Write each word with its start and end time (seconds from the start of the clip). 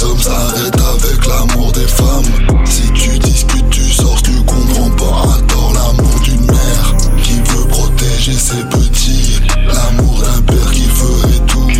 des 0.00 0.06
hommes 0.06 0.18
s'arrête 0.18 0.76
avec 0.76 1.26
l'amour 1.26 1.72
des 1.72 1.86
femmes. 1.86 2.64
Si 2.64 2.90
tu 2.92 3.18
discutes, 3.18 3.70
tu 3.70 3.82
sors, 3.82 4.20
tu 4.22 4.32
comprends 4.44 4.90
pas 4.90 5.34
à 5.34 5.40
tort 5.42 5.72
l'amour 5.74 6.20
d'une 6.22 6.46
mère 6.46 6.96
qui 7.22 7.34
veut 7.34 7.66
protéger 7.68 8.32
ses 8.32 8.62
petits. 8.64 9.40
L'amour 9.66 10.22
d'un 10.22 10.42
père 10.42 10.70
qui 10.70 10.84
ferait 10.84 11.46
tout 11.46 11.70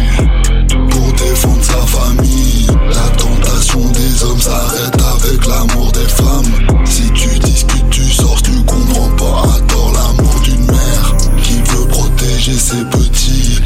pour 0.91 1.13
défendre 1.13 1.65
sa 1.65 1.87
famille. 1.87 2.67
La 2.89 3.17
tentation 3.17 3.89
des 3.91 4.25
hommes 4.25 4.41
s'arrête 4.41 5.03
avec 5.17 5.47
l'amour 5.47 5.93
des 5.93 6.09
femmes. 6.09 6.85
Si 6.85 7.11
tu 7.13 7.39
discutes, 7.39 7.91
tu 7.91 8.05
sors, 8.11 8.41
tu 8.43 8.63
comprends 8.65 9.11
pas 9.17 9.49
à 9.57 9.61
tort 9.61 9.93
l'amour 9.93 10.41
d'une 10.43 10.67
mère 10.67 11.17
qui 11.43 11.55
veut 11.55 11.87
protéger 11.89 12.55
ses 12.55 12.85
petits. 12.85 13.61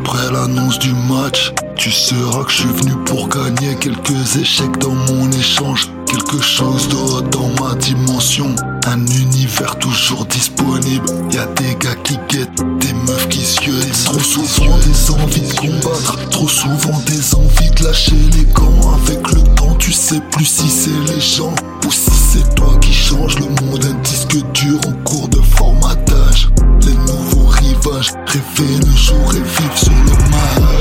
Après 0.00 0.32
l'annonce 0.32 0.78
du 0.78 0.92
match. 0.92 1.52
Tu 1.76 1.90
sauras 1.90 2.44
que 2.44 2.50
je 2.50 2.56
suis 2.58 2.68
venu 2.68 2.92
pour 3.04 3.28
gagner 3.28 3.76
quelques 3.76 4.36
échecs 4.36 4.78
dans 4.78 4.94
mon 4.94 5.30
échange. 5.30 5.88
Quelque 6.06 6.42
chose 6.42 6.88
d'autre 6.88 7.28
dans 7.30 7.48
ma 7.62 7.74
dimension. 7.76 8.54
Un 8.86 9.06
univers 9.06 9.78
toujours 9.78 10.24
disponible. 10.26 11.06
Y 11.32 11.38
a 11.38 11.46
des 11.46 11.76
gars 11.78 11.94
qui 12.04 12.18
guettent, 12.28 12.62
des 12.80 12.92
meufs 12.92 13.28
qui 13.28 13.44
s'yeutent. 13.44 14.04
Trop 14.04 14.20
souvent 14.20 14.78
des 14.78 15.10
envies 15.10 15.40
de 15.40 15.54
combattre. 15.54 16.28
Trop 16.30 16.48
souvent 16.48 16.98
des 17.06 17.34
envies 17.34 17.70
de 17.76 17.84
lâcher 17.84 18.16
les 18.32 18.44
et. 29.34 29.42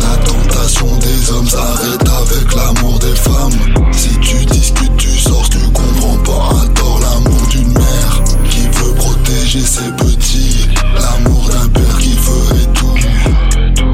La 0.02 0.17
tentation 0.26 0.98
des 0.98 1.31
hommes 1.31 1.48
s'arrête 1.48 2.08
avec 2.08 2.56
l'amour 2.56 3.00
des 3.00 3.16
femmes. 3.16 3.92
Si 3.92 4.09
tu 4.20 4.45
discutes, 4.45 4.98
tu 4.98 5.09
sors, 5.17 5.48
tu 5.50 5.59
comprends 5.73 6.17
pas 6.23 6.56
à 6.56 7.00
l'amour 7.00 7.48
d'une 7.50 7.73
mère 7.73 8.23
qui 8.50 8.62
veut 8.80 8.94
protéger 8.95 9.62
ses 9.62 9.92
petits. 9.98 10.67
L'amour 10.95 11.50
d'un 11.50 11.67
père 11.70 11.98
qui 12.00 12.16
ferait 12.16 12.73
tout 12.73 12.95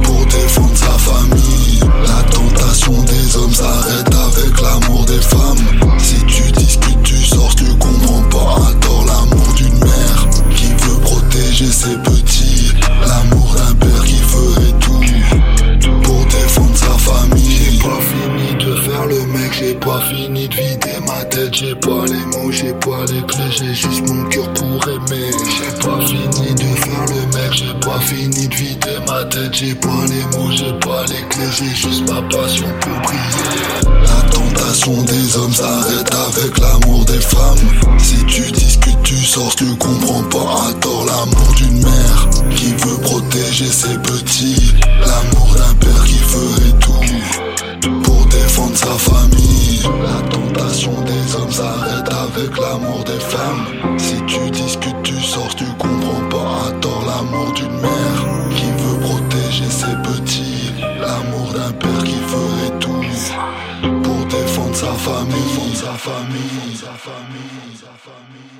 pour 0.04 0.26
défendre 0.26 0.78
sa 0.78 0.98
famille. 0.98 1.80
La 2.06 2.24
tentation 2.32 3.02
des 3.04 3.38
hommes 3.38 3.54
s'arrête 3.54 4.14
avec 4.14 4.62
l'amour 4.62 5.06
des 5.06 5.22
femmes. 5.22 6.00
Si 6.00 6.16
tu 6.26 6.52
discutes, 6.52 7.04
tu 7.04 7.16
sors, 7.16 7.56
tu 7.56 7.66
comprends 7.80 8.24
pas 8.30 8.56
à 8.62 9.06
l'amour 9.06 9.54
d'une 9.56 9.80
mère 9.80 10.28
qui 10.56 10.68
veut 10.86 11.00
protéger 11.02 11.72
ses 11.72 11.96
petits. 11.98 12.13
J'ai 21.52 21.76
pas 21.76 22.06
les 22.06 22.26
mots, 22.38 22.52
j'ai 22.52 22.74
pas 22.74 23.06
les 23.08 23.22
clés, 23.26 23.52
j'ai 23.52 23.74
juste 23.74 24.08
mon 24.08 24.28
cœur 24.30 24.52
pour 24.54 24.88
aimer. 24.90 25.32
J'ai 25.32 25.86
pas 25.86 26.06
fini 26.06 26.54
de 26.54 26.80
faire 26.80 27.06
le 27.08 27.26
mec, 27.34 27.54
j'ai 27.54 27.74
pas 27.80 28.00
fini 28.02 28.48
de 28.48 28.54
vider 28.54 29.00
ma 29.08 29.24
tête. 29.26 29.54
J'ai 29.54 29.74
pas 29.76 29.90
les 30.10 30.38
mots, 30.38 30.52
j'ai 30.52 30.74
pas 30.80 31.06
les 31.06 31.28
clés, 31.30 31.50
j'ai 31.58 31.76
juste 31.76 32.10
ma 32.10 32.22
passion 32.24 32.68
pour 32.82 33.00
briller. 33.02 33.94
La 34.04 34.30
tentation 34.30 35.02
des 35.04 35.38
hommes 35.38 35.54
s'arrête 35.54 36.12
avec 36.14 36.58
l'amour 36.60 37.06
des 37.06 37.22
femmes. 37.22 37.58
Si 38.00 38.18
tu 38.26 38.52
discutes, 38.52 39.04
tu 39.04 39.16
sors, 39.16 39.56
tu 39.56 39.76
comprends 39.78 40.24
pas 40.24 40.70
à 40.70 40.74
tort 40.74 41.06
l'amour 41.06 41.54
d'une 41.56 41.84
mère 41.84 42.30
qui 42.56 42.74
veut 42.74 43.00
protéger 43.02 43.68
ses 43.68 43.98
petits. 44.00 44.74
L'amour 52.74 53.04
des 53.04 53.20
femmes. 53.20 53.98
Si 53.98 54.16
tu 54.26 54.50
discutes, 54.52 55.04
tu 55.04 55.20
sors, 55.20 55.54
tu 55.56 55.66
comprends 55.78 56.28
pas 56.30 56.68
à 56.68 56.72
tort 56.82 57.04
l'amour 57.06 57.52
d'une 57.54 57.80
mère 57.80 58.22
qui 58.56 58.70
veut 58.82 59.00
protéger 59.00 59.70
ses 59.70 59.96
petits. 60.10 60.72
L'amour 61.00 61.54
d'un 61.54 61.72
père 61.74 62.04
qui 62.04 62.20
ferait 62.32 62.80
tout 62.80 63.04
pour 64.04 64.26
défendre 64.26 64.76
sa 64.76 64.94
famille. 64.94 65.34
Défendre 65.34 65.76
sa 65.76 65.94
famille. 66.08 66.76
Sa 66.76 66.94
famille. 67.08 67.76
Sa 67.76 67.94
famille. 68.08 68.54